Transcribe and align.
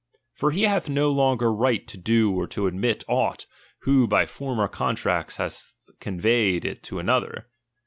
For 0.33 0.49
he 0.49 0.63
hath 0.63 0.89
no 0.89 1.11
longer 1.11 1.53
right 1.53 1.87
to 1.87 1.95
do 1.95 2.33
or 2.33 2.47
to 2.47 2.65
omit 2.65 3.03
aught, 3.07 3.45
who 3.81 4.07
by 4.07 4.25
former 4.25 4.67
con 4.67 4.95
tracts 4.95 5.37
hath 5.37 5.75
conveyed 5.99 6.65
it 6.65 6.81
to 6.85 6.97
another. 6.97 7.45